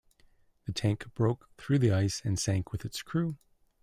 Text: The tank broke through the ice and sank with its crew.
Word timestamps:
The 0.65 0.71
tank 0.73 1.05
broke 1.13 1.47
through 1.59 1.77
the 1.77 1.91
ice 1.91 2.23
and 2.25 2.39
sank 2.39 2.71
with 2.71 2.85
its 2.85 3.03
crew. 3.03 3.37